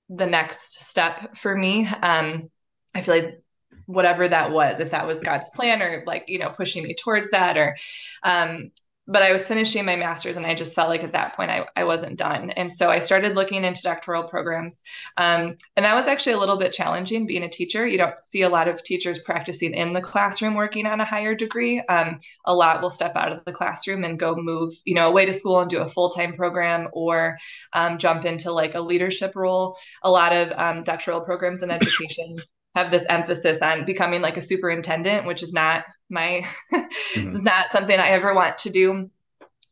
[0.09, 1.87] the next step for me.
[1.87, 2.51] Um,
[2.95, 3.43] I feel like
[3.87, 7.31] whatever that was, if that was God's plan or like, you know, pushing me towards
[7.31, 7.77] that or
[8.23, 8.71] um,
[9.09, 11.67] but I was finishing my master's and I just felt like at that point I,
[11.77, 12.51] I wasn't done.
[12.51, 14.83] And so I started looking into doctoral programs.
[15.17, 17.87] Um, and that was actually a little bit challenging being a teacher.
[17.87, 21.35] You don't see a lot of teachers practicing in the classroom working on a higher
[21.35, 21.81] degree.
[21.81, 25.27] Um, a lot will step out of the classroom and go move, you know, away
[25.27, 27.39] to school and do a full-time program or
[27.73, 29.77] um, jump into like a leadership role.
[30.03, 32.37] A lot of um, doctoral programs in education
[32.77, 37.29] have this emphasis on becoming like a superintendent, which is not my, mm-hmm.
[37.31, 39.11] is not something I ever want to do.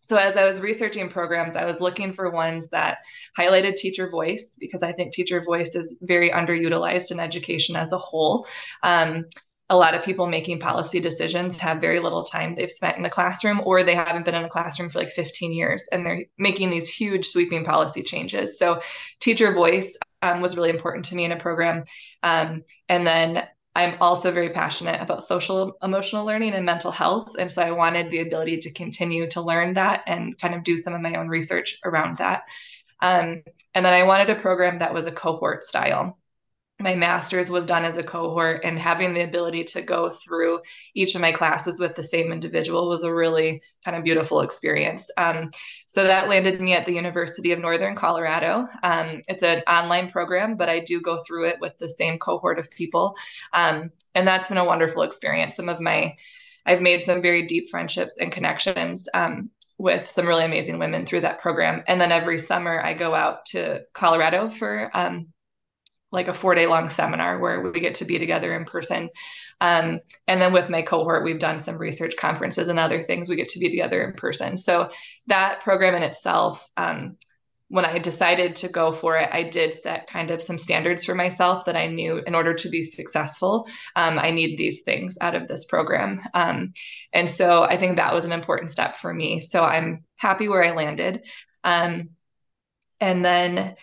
[0.00, 2.98] So as I was researching programs, I was looking for ones that
[3.38, 7.98] highlighted teacher voice because I think teacher voice is very underutilized in education as a
[7.98, 8.46] whole.
[8.82, 9.26] Um,
[9.68, 13.10] a lot of people making policy decisions have very little time they've spent in the
[13.10, 16.70] classroom or they haven't been in a classroom for like 15 years and they're making
[16.70, 18.80] these huge sweeping policy changes so
[19.20, 21.84] teacher voice um, was really important to me in a program.
[22.22, 27.34] Um, and then I'm also very passionate about social emotional learning and mental health.
[27.38, 30.78] And so I wanted the ability to continue to learn that and kind of do
[30.78, 32.44] some of my own research around that.
[33.02, 33.42] Um,
[33.74, 36.18] and then I wanted a program that was a cohort style
[36.80, 40.60] my master's was done as a cohort and having the ability to go through
[40.94, 45.08] each of my classes with the same individual was a really kind of beautiful experience.
[45.16, 45.50] Um,
[45.87, 48.66] so that landed me at the university of northern colorado.
[48.82, 52.58] Um, it's an online program but i do go through it with the same cohort
[52.58, 53.14] of people.
[53.52, 55.54] Um, and that's been a wonderful experience.
[55.54, 56.16] Some of my
[56.66, 61.20] i've made some very deep friendships and connections um, with some really amazing women through
[61.20, 61.84] that program.
[61.87, 65.28] And then every summer i go out to colorado for um,
[66.14, 69.11] like a four day long seminar where we get to be together in person.
[69.61, 73.29] Um, and then with my cohort, we've done some research conferences and other things.
[73.29, 74.57] We get to be together in person.
[74.57, 74.90] So
[75.27, 77.16] that program in itself, um,
[77.68, 81.14] when I decided to go for it, I did set kind of some standards for
[81.14, 85.35] myself that I knew in order to be successful, um, I need these things out
[85.35, 86.20] of this program.
[86.35, 86.72] Um,
[87.12, 89.40] and so I think that was an important step for me.
[89.40, 91.24] So I'm happy where I landed.
[91.64, 92.11] Um,
[93.00, 93.77] and then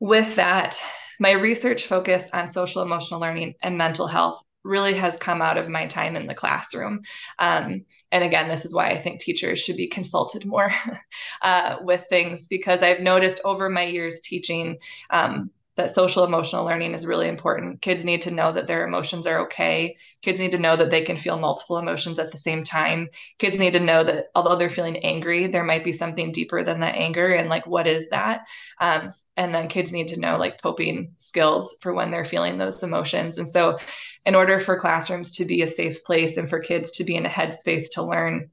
[0.00, 0.80] with that,
[1.20, 5.68] my research focus on social emotional learning and mental health really has come out of
[5.68, 7.02] my time in the classroom.
[7.38, 10.72] Um, and again, this is why I think teachers should be consulted more
[11.42, 14.78] uh, with things because I've noticed over my years teaching
[15.10, 17.80] um, that social emotional learning is really important.
[17.80, 19.96] Kids need to know that their emotions are okay.
[20.20, 23.08] Kids need to know that they can feel multiple emotions at the same time.
[23.38, 26.80] Kids need to know that although they're feeling angry, there might be something deeper than
[26.80, 28.42] that anger and like what is that?
[28.80, 32.82] Um, and then kids need to know like coping skills for when they're feeling those
[32.82, 33.38] emotions.
[33.38, 33.78] And so,
[34.26, 37.26] in order for classrooms to be a safe place and for kids to be in
[37.26, 38.50] a headspace to learn,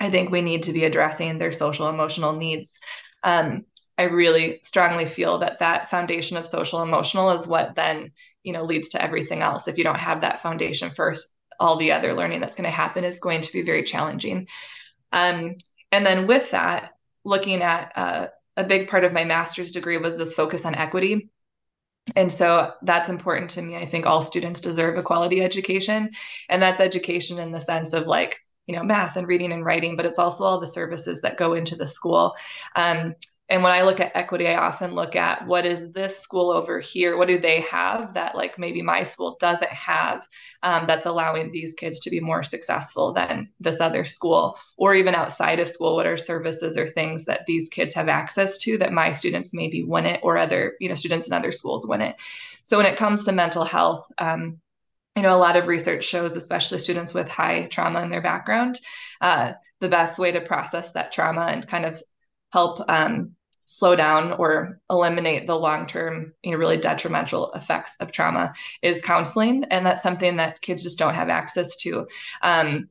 [0.00, 2.78] I think we need to be addressing their social emotional needs.
[3.22, 3.64] Um,
[3.96, 8.10] I really strongly feel that that foundation of social emotional is what then
[8.42, 9.68] you know leads to everything else.
[9.68, 13.04] If you don't have that foundation first, all the other learning that's going to happen
[13.04, 14.48] is going to be very challenging.
[15.12, 15.54] Um,
[15.92, 16.92] and then with that,
[17.24, 18.26] looking at uh,
[18.56, 21.30] a big part of my master's degree was this focus on equity.
[22.16, 23.76] And so that's important to me.
[23.76, 26.10] I think all students deserve a quality education.
[26.48, 29.96] And that's education in the sense of like, you know, math and reading and writing,
[29.96, 32.34] but it's also all the services that go into the school.
[32.76, 33.14] Um,
[33.48, 36.80] and when i look at equity i often look at what is this school over
[36.80, 37.16] here?
[37.16, 40.26] What do they have that like maybe my school doesn't have
[40.62, 44.58] um, that's allowing these kids to be more successful than this other school?
[44.76, 48.58] Or even outside of school what are services or things that these kids have access
[48.58, 52.16] to that my students maybe wouldn't or other you know students in other schools wouldn't?
[52.62, 54.60] So when it comes to mental health um,
[55.16, 58.80] you know a lot of research shows especially students with high trauma in their background
[59.20, 62.00] uh, the best way to process that trauma and kind of
[62.54, 63.32] help um,
[63.64, 69.64] slow down or eliminate the long-term you know really detrimental effects of trauma is counseling.
[69.64, 72.06] And that's something that kids just don't have access to.
[72.42, 72.88] Um,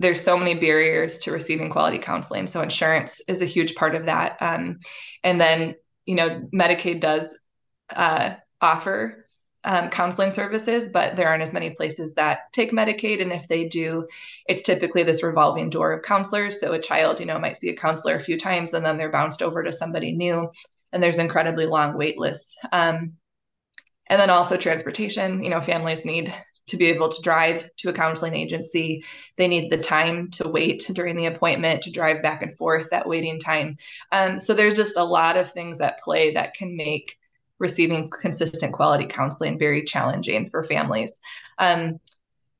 [0.00, 2.48] there's so many barriers to receiving quality counseling.
[2.48, 4.36] So insurance is a huge part of that.
[4.40, 4.80] Um,
[5.22, 7.38] and then you know medicaid does
[7.94, 9.19] uh, offer
[9.64, 13.20] um, counseling services, but there aren't as many places that take Medicaid.
[13.20, 14.06] And if they do,
[14.48, 16.60] it's typically this revolving door of counselors.
[16.60, 19.10] So a child, you know, might see a counselor a few times and then they're
[19.10, 20.50] bounced over to somebody new.
[20.92, 22.56] And there's incredibly long wait lists.
[22.72, 23.12] Um,
[24.08, 26.34] and then also transportation, you know, families need
[26.66, 29.04] to be able to drive to a counseling agency.
[29.36, 33.08] They need the time to wait during the appointment, to drive back and forth, that
[33.08, 33.76] waiting time.
[34.10, 37.18] Um, so there's just a lot of things at play that can make
[37.60, 41.20] receiving consistent quality counseling very challenging for families.
[41.58, 42.00] Um,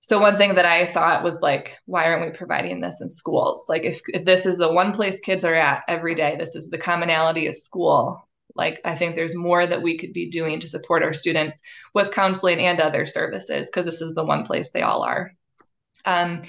[0.01, 3.67] so one thing that I thought was like, why aren't we providing this in schools?
[3.69, 6.71] Like if, if this is the one place kids are at every day, this is
[6.71, 8.27] the commonality of school.
[8.55, 11.61] Like I think there's more that we could be doing to support our students
[11.95, 15.33] with counseling and other services because this is the one place they all are.
[16.05, 16.43] Um,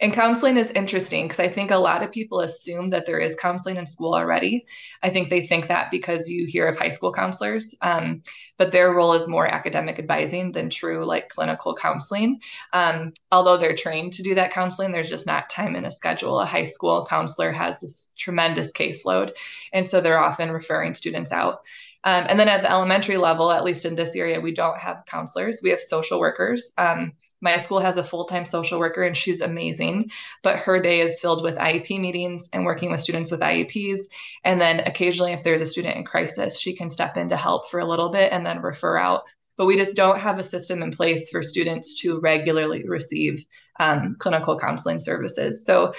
[0.00, 3.34] and counseling is interesting because I think a lot of people assume that there is
[3.34, 4.66] counseling in school already.
[5.02, 8.22] I think they think that because you hear of high school counselors, um,
[8.58, 12.40] but their role is more academic advising than true like clinical counseling.
[12.72, 16.40] Um, although they're trained to do that counseling, there's just not time in a schedule.
[16.40, 19.32] A high school counselor has this tremendous caseload,
[19.72, 21.62] and so they're often referring students out.
[22.04, 25.04] Um, and then at the elementary level, at least in this area, we don't have
[25.06, 25.60] counselors.
[25.62, 26.72] We have social workers.
[26.78, 30.10] Um, my school has a full time social worker and she's amazing,
[30.42, 34.00] but her day is filled with IEP meetings and working with students with IEPs.
[34.44, 37.70] And then occasionally, if there's a student in crisis, she can step in to help
[37.70, 39.22] for a little bit and then refer out.
[39.56, 43.44] But we just don't have a system in place for students to regularly receive
[43.80, 45.64] um, clinical counseling services.
[45.64, 45.94] So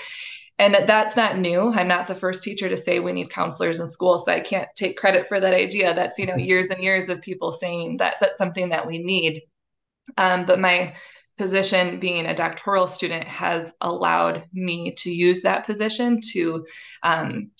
[0.59, 3.87] and that's not new i'm not the first teacher to say we need counselors in
[3.87, 7.09] schools so i can't take credit for that idea that's you know years and years
[7.09, 9.41] of people saying that that's something that we need
[10.17, 10.93] um, but my
[11.39, 16.67] position being a doctoral student has allowed me to use that position to
[17.01, 17.51] um,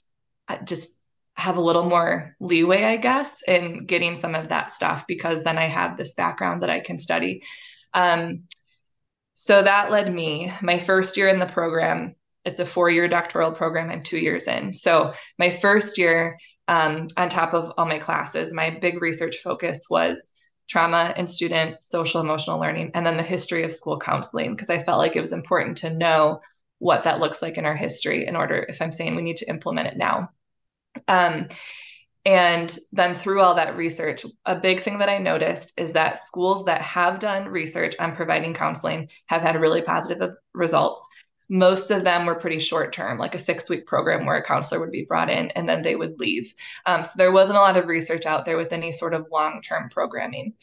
[0.66, 1.00] just
[1.36, 5.58] have a little more leeway, I guess, in getting some of that stuff because then
[5.58, 7.42] I have this background that I can study.
[7.94, 8.44] Um,
[9.34, 13.54] so that led me, my first year in the program, it's a four year doctoral
[13.54, 13.90] program.
[13.90, 14.74] I'm two years in.
[14.74, 16.38] So my first year,
[16.68, 20.34] um, on top of all my classes, my big research focus was
[20.70, 24.82] trauma in students, social emotional learning, and then the history of school counseling, because I
[24.82, 26.40] felt like it was important to know
[26.78, 29.50] what that looks like in our history in order if I'm saying we need to
[29.50, 30.30] implement it now.
[31.08, 31.48] Um,
[32.26, 36.66] and then through all that research, a big thing that I noticed is that schools
[36.66, 41.08] that have done research on providing counseling have had really positive results
[41.50, 44.80] most of them were pretty short term, like a six week program where a counselor
[44.80, 46.54] would be brought in and then they would leave.
[46.86, 49.62] Um, so there wasn't a lot of research out there with any sort of long
[49.62, 50.54] term programming.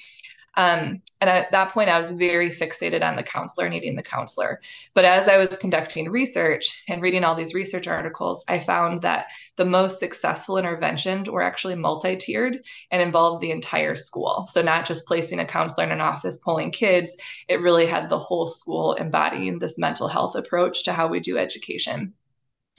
[0.57, 4.61] Um, and at that point, I was very fixated on the counselor needing the counselor.
[4.95, 9.27] But as I was conducting research and reading all these research articles, I found that
[9.57, 12.59] the most successful interventions were actually multi tiered
[12.91, 14.47] and involved the entire school.
[14.49, 17.17] So, not just placing a counselor in an office pulling kids,
[17.49, 21.37] it really had the whole school embodying this mental health approach to how we do
[21.39, 22.15] education.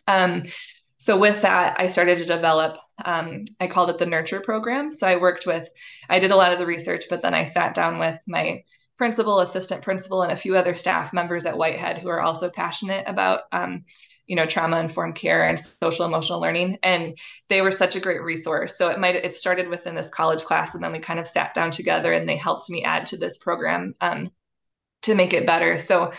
[0.08, 0.44] Um,
[0.98, 4.92] so with that, I started to develop, um, I called it the nurture program.
[4.92, 5.70] So I worked with,
[6.10, 8.64] I did a lot of the research, but then I sat down with my
[8.98, 13.06] principal, assistant principal, and a few other staff members at Whitehead who are also passionate
[13.08, 13.86] about, um,
[14.26, 16.80] you know, trauma informed care and social emotional learning.
[16.82, 17.16] And
[17.48, 18.76] they were such a great resource.
[18.76, 21.54] So it might, it started within this college class and then we kind of sat
[21.54, 24.32] down together and they helped me add to this program um,
[25.04, 25.78] to make it better.
[25.78, 26.12] So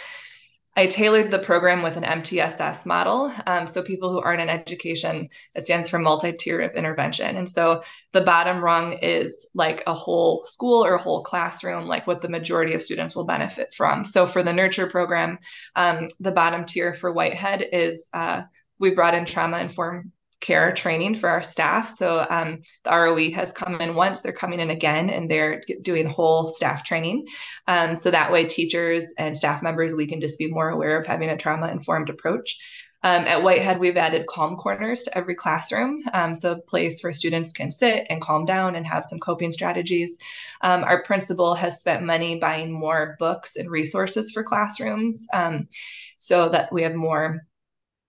[0.76, 3.32] I tailored the program with an MTSS model.
[3.46, 7.36] Um, so people who aren't in education, it stands for multi-tier of intervention.
[7.36, 12.06] And so the bottom rung is like a whole school or a whole classroom, like
[12.06, 14.04] what the majority of students will benefit from.
[14.04, 15.38] So for the nurture program,
[15.74, 18.42] um, the bottom tier for Whitehead is uh,
[18.78, 21.88] we brought in trauma informed care training for our staff.
[21.88, 26.06] So um, the ROE has come in once, they're coming in again, and they're doing
[26.06, 27.26] whole staff training.
[27.66, 31.06] Um, so that way, teachers and staff members, we can just be more aware of
[31.06, 32.58] having a trauma informed approach.
[33.04, 36.00] Um, at Whitehead, we've added calm corners to every classroom.
[36.12, 39.52] Um, so, a place where students can sit and calm down and have some coping
[39.52, 40.18] strategies.
[40.62, 45.68] Um, our principal has spent money buying more books and resources for classrooms um,
[46.16, 47.46] so that we have more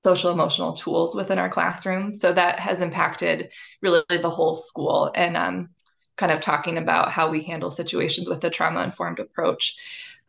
[0.03, 2.21] social emotional tools within our classrooms.
[2.21, 3.49] So that has impacted
[3.81, 5.69] really the whole school and um,
[6.15, 9.77] kind of talking about how we handle situations with a trauma informed approach.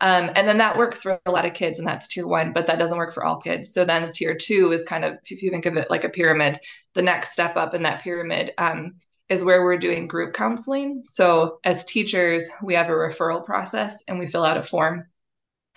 [0.01, 2.67] Um, and then that works for a lot of kids, and that's tier one, but
[2.69, 3.75] that doesn't work for all kids.
[3.75, 6.59] So then tier two is kind of, if you think of it like a pyramid,
[6.95, 8.95] the next step up in that pyramid um,
[9.29, 11.03] is where we're doing group counseling.
[11.05, 15.05] So as teachers, we have a referral process and we fill out a form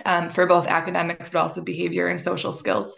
[0.06, 2.96] um, for both academics, but also behavior and social skills.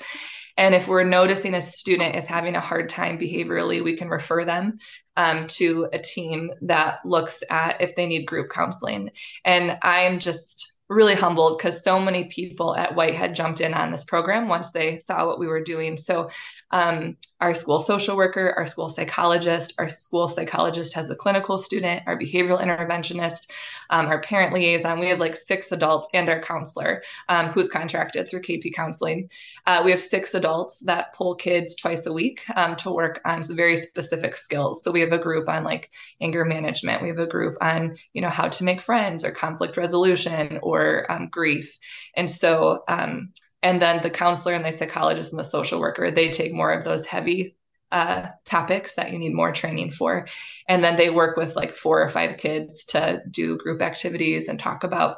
[0.57, 4.45] And if we're noticing a student is having a hard time behaviorally, we can refer
[4.45, 4.77] them
[5.17, 9.11] um, to a team that looks at if they need group counseling.
[9.43, 14.03] And I'm just really humbled because so many people at Whitehead jumped in on this
[14.03, 15.97] program once they saw what we were doing.
[15.97, 16.29] So,
[16.71, 22.01] um, our school social worker, our school psychologist, our school psychologist has a clinical student,
[22.07, 23.49] our behavioral interventionist,
[23.89, 24.99] um, our parent liaison.
[24.99, 29.29] We have like six adults and our counselor um, who's contracted through KP Counseling.
[29.65, 33.43] Uh, we have six adults that pull kids twice a week um, to work on
[33.43, 34.83] very specific skills.
[34.83, 37.01] So we have a group on like anger management.
[37.01, 41.11] We have a group on you know how to make friends or conflict resolution or
[41.11, 41.77] um, grief.
[42.15, 43.33] And so um,
[43.65, 46.86] and then the counselor and the psychologist and the social worker they take more of
[46.86, 47.56] those heavy
[47.91, 50.28] uh, topics that you need more training for.
[50.67, 54.60] And then they work with like four or five kids to do group activities and
[54.60, 55.17] talk about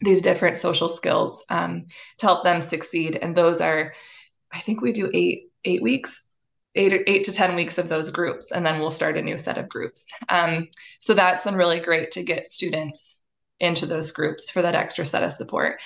[0.00, 1.86] these different social skills um,
[2.18, 3.16] to help them succeed.
[3.16, 3.94] And those are,
[4.52, 6.28] I think we do eight eight weeks,
[6.74, 9.58] eight eight to ten weeks of those groups, and then we'll start a new set
[9.58, 10.06] of groups.
[10.28, 10.68] Um,
[11.00, 13.22] so that's been really great to get students
[13.60, 15.80] into those groups for that extra set of support.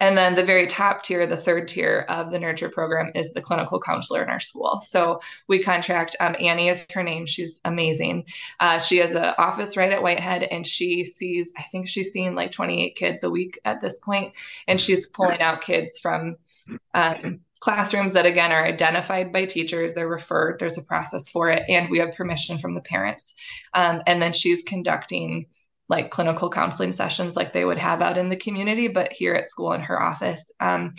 [0.00, 3.40] And then the very top tier, the third tier of the nurture program is the
[3.40, 4.80] clinical counselor in our school.
[4.80, 7.26] So we contract um, Annie is her name.
[7.26, 8.24] She's amazing.
[8.58, 12.34] Uh, she has an office right at Whitehead and she sees, I think she's seeing
[12.34, 14.34] like 28 kids a week at this point,
[14.66, 16.36] And she's pulling out kids from
[16.94, 21.62] um, classrooms that again are identified by teachers they're referred there's a process for it
[21.68, 23.34] and we have permission from the parents
[23.74, 25.44] um, and then she's conducting
[25.90, 29.48] like clinical counseling sessions like they would have out in the community, but here at
[29.48, 30.50] school in her office.
[30.60, 30.94] Um,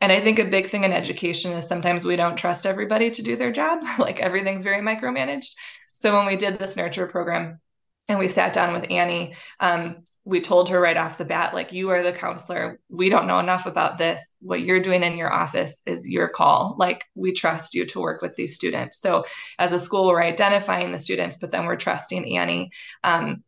[0.00, 3.22] and I think a big thing in education is sometimes we don't trust everybody to
[3.22, 3.80] do their job.
[3.98, 5.50] like everything's very micromanaged.
[5.92, 7.60] So when we did this nurture program
[8.06, 11.72] and we sat down with Annie, um, we told her right off the bat, like,
[11.72, 12.78] you are the counselor.
[12.90, 14.36] We don't know enough about this.
[14.40, 16.76] What you're doing in your office is your call.
[16.78, 19.00] Like, we trust you to work with these students.
[19.00, 19.24] So,
[19.58, 22.70] as a school, we're identifying the students, but then we're trusting Annie
[23.02, 23.42] um,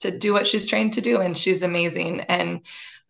[0.00, 2.20] to do what she's trained to do and she's amazing.
[2.22, 2.60] And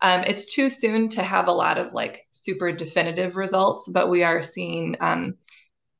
[0.01, 4.23] um, it's too soon to have a lot of like super definitive results but we
[4.23, 5.35] are seeing um,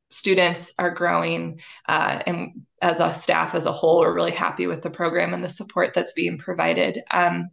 [0.10, 4.82] students are growing uh, and as a staff as a whole we're really happy with
[4.82, 7.02] the program and the support that's being provided.
[7.12, 7.50] Um,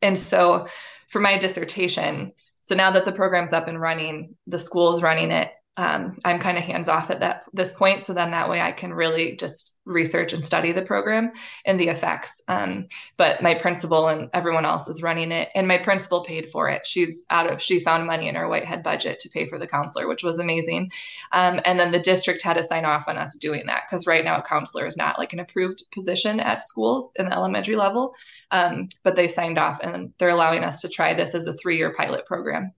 [0.00, 0.66] and so
[1.08, 5.30] for my dissertation so now that the program's up and running the school is running
[5.30, 8.02] it um, I'm kind of hands off at that this point.
[8.02, 11.32] So then that way I can really just research and study the program
[11.64, 12.42] and the effects.
[12.46, 16.68] Um, but my principal and everyone else is running it, and my principal paid for
[16.68, 16.86] it.
[16.86, 20.06] She's out of she found money in her Whitehead budget to pay for the counselor,
[20.08, 20.92] which was amazing.
[21.32, 24.24] Um, and then the district had to sign off on us doing that because right
[24.24, 28.14] now a counselor is not like an approved position at schools in the elementary level.
[28.50, 31.78] Um, but they signed off and they're allowing us to try this as a three
[31.78, 32.74] year pilot program.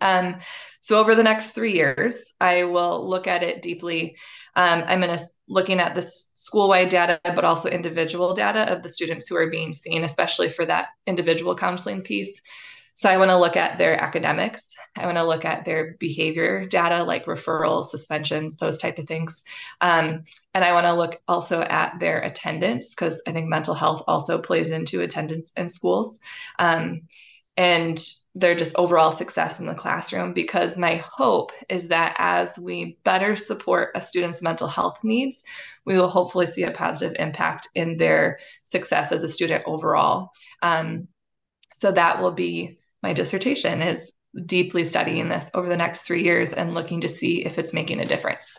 [0.00, 0.36] Um,
[0.80, 4.16] so over the next three years, I will look at it deeply.
[4.56, 8.88] Um, I'm going to looking at the school-wide data, but also individual data of the
[8.88, 12.40] students who are being seen, especially for that individual counseling piece.
[12.94, 14.74] So I want to look at their academics.
[14.96, 19.42] I want to look at their behavior data, like referrals, suspensions, those type of things.
[19.80, 24.02] Um, and I want to look also at their attendance because I think mental health
[24.06, 26.18] also plays into attendance in schools.
[26.58, 27.02] Um,
[27.56, 27.98] and
[28.34, 33.36] their just overall success in the classroom because my hope is that as we better
[33.36, 35.44] support a student's mental health needs
[35.84, 40.30] we will hopefully see a positive impact in their success as a student overall
[40.62, 41.08] um,
[41.72, 44.12] so that will be my dissertation is
[44.46, 48.00] deeply studying this over the next three years and looking to see if it's making
[48.00, 48.58] a difference.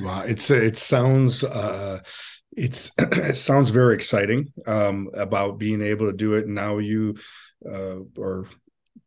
[0.00, 2.00] Wow, it's it sounds uh,
[2.56, 6.46] it's it sounds very exciting um, about being able to do it.
[6.46, 7.16] Now you
[7.66, 8.46] uh, are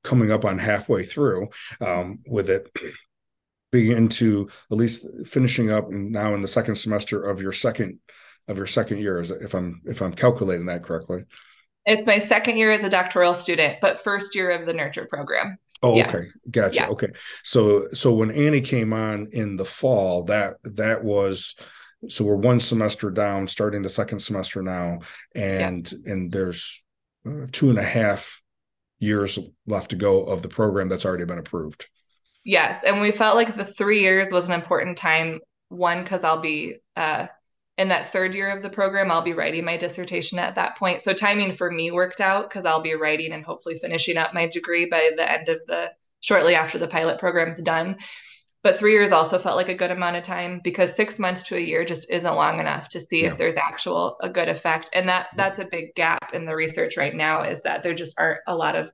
[0.03, 1.49] coming up on halfway through
[1.81, 2.69] um, with it.
[3.71, 7.99] Begin to at least finishing up now in the second semester of your second
[8.47, 11.23] of your second year, if I'm if I'm calculating that correctly.
[11.85, 15.57] It's my second year as a doctoral student, but first year of the nurture program.
[15.81, 16.07] Oh, yeah.
[16.07, 16.27] okay.
[16.49, 16.75] Gotcha.
[16.75, 16.87] Yeah.
[16.89, 17.09] Okay.
[17.43, 21.55] So so when Annie came on in the fall, that that was
[22.09, 24.99] so we're one semester down, starting the second semester now,
[25.35, 26.11] and yeah.
[26.11, 26.83] and there's
[27.25, 28.41] uh, two and a half
[28.99, 29.37] years
[29.67, 31.87] left to go of the program that's already been approved.
[32.43, 35.39] Yes, and we felt like the three years was an important time.
[35.69, 37.27] One, because I'll be uh,
[37.77, 41.01] in that third year of the program, I'll be writing my dissertation at that point.
[41.01, 44.47] So timing for me worked out because I'll be writing and hopefully finishing up my
[44.47, 45.91] degree by the end of the
[46.21, 47.97] shortly after the pilot program's done.
[48.63, 51.57] But three years also felt like a good amount of time because six months to
[51.57, 53.31] a year just isn't long enough to see yeah.
[53.31, 54.89] if there's actual a good effect.
[54.93, 58.19] And that that's a big gap in the research right now is that there just
[58.19, 58.89] aren't a lot of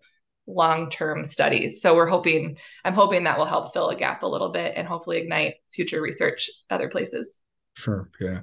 [0.47, 1.82] long-term studies.
[1.82, 4.88] So we're hoping I'm hoping that will help fill a gap a little bit and
[4.88, 7.39] hopefully ignite future research other places.
[7.76, 8.09] Sure.
[8.20, 8.41] Yeah.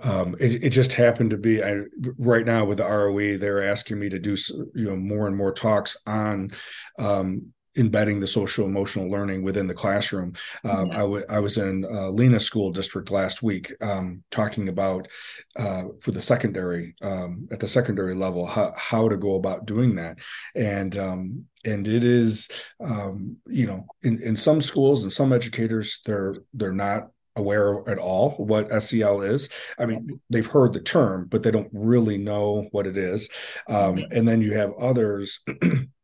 [0.00, 1.80] Um, it, it just happened to be I,
[2.16, 4.36] right now with the ROE, they're asking me to do
[4.74, 6.52] you know more and more talks on
[6.98, 10.32] um, embedding the social emotional learning within the classroom.
[10.64, 15.08] Um, I, w- I was in uh, Lena School District last week um, talking about
[15.56, 19.94] uh, for the secondary um, at the secondary level how, how to go about doing
[19.96, 20.18] that,
[20.54, 22.48] and um, and it is
[22.80, 27.98] um, you know in, in some schools and some educators they're they're not aware at
[27.98, 29.48] all what SEL is.
[29.78, 33.30] I mean, they've heard the term, but they don't really know what it is.
[33.68, 34.04] Um.
[34.10, 35.40] And then you have others.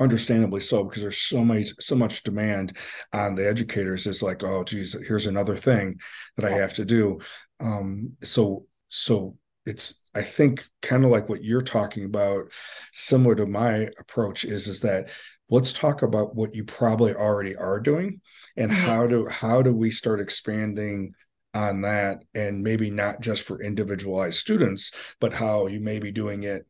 [0.00, 2.76] understandably so because there's so much so much demand
[3.12, 4.06] on the educators.
[4.06, 6.00] It's like oh geez here's another thing
[6.36, 7.20] that i have to do.
[7.60, 9.36] Um, so so
[9.66, 12.50] it's i think kind of like what you're talking about
[12.92, 15.10] similar to my approach is is that
[15.50, 18.20] let's talk about what you probably already are doing
[18.56, 18.80] and mm-hmm.
[18.80, 21.12] how do how do we start expanding
[21.52, 26.44] on that and maybe not just for individualized students but how you may be doing
[26.44, 26.66] it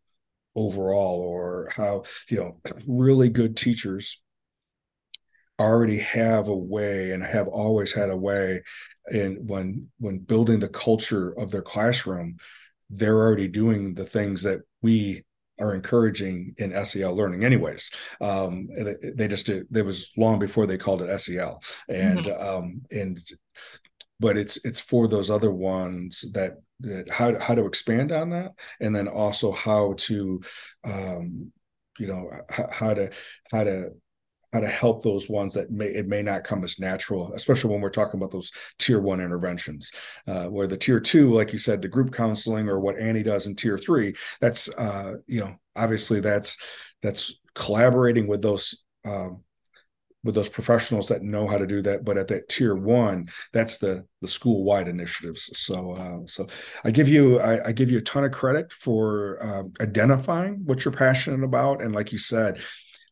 [0.56, 4.20] overall or how you know really good teachers
[5.58, 8.62] already have a way and have always had a way
[9.06, 12.36] and when when building the culture of their classroom
[12.88, 15.24] they're already doing the things that we
[15.60, 17.90] are encouraging in SEL learning anyways.
[18.20, 18.68] Um,
[19.14, 22.48] they just did, it was long before they called it SEL and, mm-hmm.
[22.48, 23.18] um, and,
[24.18, 28.52] but it's, it's for those other ones that, that how, how to expand on that.
[28.80, 30.40] And then also how to,
[30.84, 31.52] um,
[31.98, 32.30] you know,
[32.72, 33.10] how, to,
[33.52, 33.92] how to
[34.52, 37.80] how to help those ones that may it may not come as natural, especially when
[37.80, 39.92] we're talking about those tier one interventions,
[40.26, 43.46] uh, where the tier two, like you said, the group counseling or what Annie does
[43.46, 46.58] in tier three, that's uh, you know obviously that's
[47.02, 48.84] that's collaborating with those.
[49.04, 49.44] Um,
[50.22, 53.78] with those professionals that know how to do that but at that tier one that's
[53.78, 55.50] the the school wide initiatives.
[55.58, 56.46] So uh, so
[56.84, 60.84] i give you I, I, give you a ton of credit for uh, identifying what
[60.84, 61.82] you're passionate about.
[61.82, 62.60] And like you said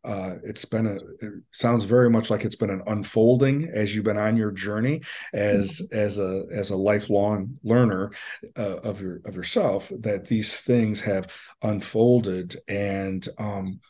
[0.04, 4.04] uh, it's been a it sounds very much like it's been an unfolding as you've
[4.04, 5.02] been on your journey
[5.32, 5.98] as mm-hmm.
[5.98, 8.12] as a as a lifelong learner
[8.56, 12.56] uh, of your of yourself that these things have unfolded.
[12.68, 13.80] And um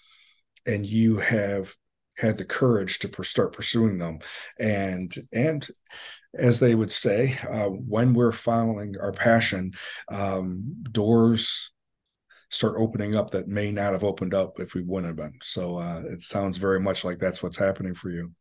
[0.66, 1.74] and you have
[2.18, 4.18] had the courage to per- start pursuing them
[4.58, 5.68] and and
[6.34, 9.72] as they would say uh, when we're following our passion
[10.10, 11.70] um, doors
[12.50, 15.38] start opening up that may not have opened up if we wouldn't have been.
[15.42, 18.32] So uh, it sounds very much like that's what's happening for you.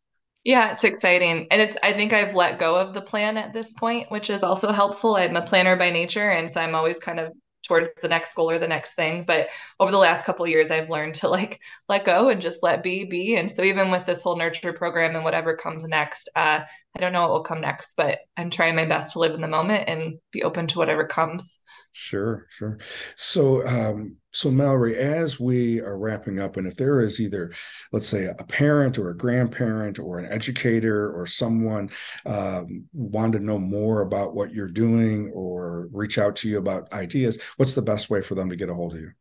[0.43, 1.47] Yeah, it's exciting.
[1.51, 4.43] And it's I think I've let go of the plan at this point, which is
[4.43, 5.15] also helpful.
[5.15, 8.49] I'm a planner by nature and so I'm always kind of towards the next goal
[8.49, 9.23] or the next thing.
[9.25, 9.49] But
[9.79, 13.03] over the last couple years I've learned to like let go and just let be
[13.03, 13.35] be.
[13.35, 16.61] And so even with this whole nurture program and whatever comes next, uh,
[16.95, 19.41] I don't know what will come next, but I'm trying my best to live in
[19.41, 21.59] the moment and be open to whatever comes.
[21.99, 22.77] Sure, sure.
[23.15, 27.51] So, um, so Mallory, as we are wrapping up, and if there is either,
[27.91, 31.89] let's say, a parent or a grandparent or an educator or someone
[32.27, 36.93] um, want to know more about what you're doing or reach out to you about
[36.93, 39.11] ideas, what's the best way for them to get a hold of you?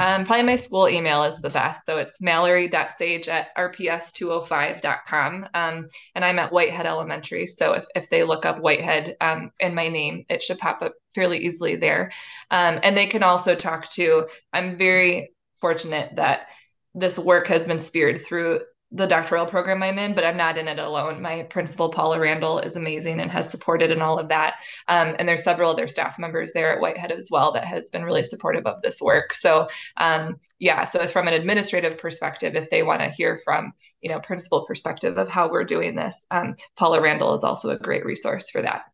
[0.00, 1.84] Um, probably my school email is the best.
[1.84, 5.48] So it's mallory.sage at rps205.com.
[5.52, 7.44] Um, and I'm at Whitehead Elementary.
[7.44, 10.94] So if, if they look up Whitehead um, in my name, it should pop up
[11.14, 12.10] fairly easily there.
[12.50, 16.48] Um, and they can also talk to, I'm very fortunate that
[16.94, 18.60] this work has been speared through
[18.92, 21.22] the doctoral program I'm in, but I'm not in it alone.
[21.22, 24.56] My principal, Paula Randall, is amazing and has supported in all of that.
[24.88, 28.04] Um, and there's several other staff members there at Whitehead as well that has been
[28.04, 29.32] really supportive of this work.
[29.32, 34.10] So um, yeah, so from an administrative perspective, if they want to hear from you
[34.10, 38.04] know principal perspective of how we're doing this, um, Paula Randall is also a great
[38.04, 38.84] resource for that.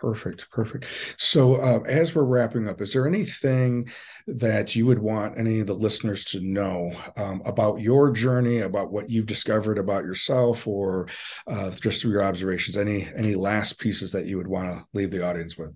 [0.00, 0.86] Perfect, perfect.
[1.16, 3.88] So, uh, as we're wrapping up, is there anything
[4.28, 8.92] that you would want any of the listeners to know um, about your journey, about
[8.92, 11.08] what you've discovered about yourself, or
[11.48, 12.76] uh, just through your observations?
[12.76, 15.74] Any any last pieces that you would want to leave the audience with?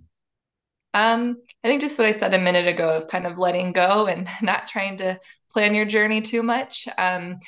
[0.94, 4.06] Um, I think just what I said a minute ago of kind of letting go
[4.06, 5.18] and not trying to
[5.50, 6.86] plan your journey too much.
[6.96, 7.40] Um,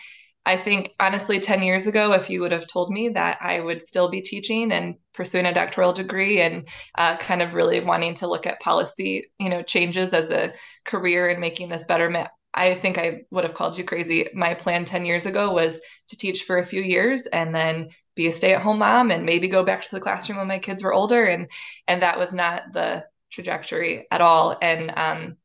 [0.46, 3.80] I think honestly, 10 years ago, if you would have told me that I would
[3.80, 8.26] still be teaching and pursuing a doctoral degree and uh, kind of really wanting to
[8.26, 10.52] look at policy, you know, changes as a
[10.84, 14.28] career and making this better, I think I would have called you crazy.
[14.34, 18.28] My plan 10 years ago was to teach for a few years and then be
[18.28, 21.24] a stay-at-home mom and maybe go back to the classroom when my kids were older.
[21.24, 21.48] And
[21.88, 24.56] and that was not the trajectory at all.
[24.62, 25.36] And um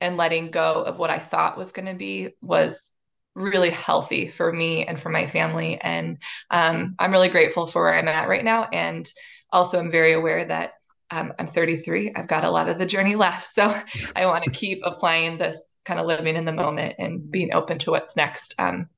[0.00, 2.92] and letting go of what I thought was going to be was
[3.34, 5.78] really healthy for me and for my family.
[5.80, 6.18] And
[6.50, 8.64] um, I'm really grateful for where I'm at right now.
[8.64, 9.10] And
[9.50, 10.72] also, I'm very aware that
[11.10, 12.12] um, I'm 33.
[12.14, 13.54] I've got a lot of the journey left.
[13.54, 13.74] So
[14.16, 17.78] I want to keep applying this kind of living in the moment and being open
[17.80, 18.88] to what's next um,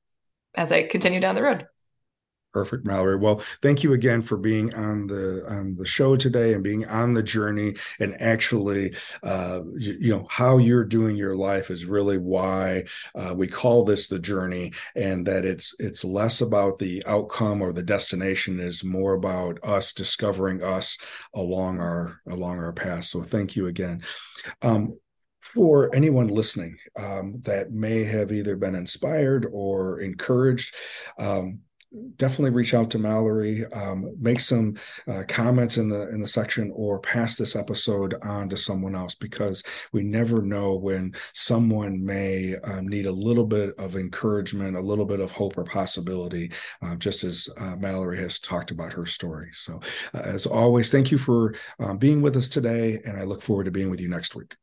[0.55, 1.67] as I continue down the road.
[2.57, 3.17] Perfect, Mallory.
[3.17, 7.13] Well, thank you again for being on the on the show today and being on
[7.13, 7.75] the journey.
[7.99, 13.35] And actually, uh, you, you, know how you're doing your life is really why uh,
[13.37, 17.83] we call this the journey, and that it's it's less about the outcome or the
[17.83, 20.97] destination, is more about us discovering us
[21.35, 23.03] along our along our path.
[23.03, 24.01] So, thank you again.
[24.63, 24.97] Um,
[25.53, 30.73] for anyone listening um, that may have either been inspired or encouraged,
[31.19, 31.59] um,
[32.17, 34.75] definitely reach out to Mallory, um, make some
[35.07, 39.15] uh, comments in the in the section, or pass this episode on to someone else
[39.15, 39.63] because
[39.93, 45.05] we never know when someone may um, need a little bit of encouragement, a little
[45.05, 49.49] bit of hope or possibility, uh, just as uh, Mallory has talked about her story.
[49.53, 49.79] So,
[50.13, 53.65] uh, as always, thank you for um, being with us today, and I look forward
[53.65, 54.55] to being with you next week.